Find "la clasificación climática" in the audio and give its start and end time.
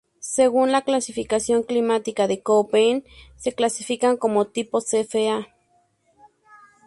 0.71-2.25